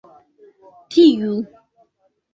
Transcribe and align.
Tiu! 0.95 1.33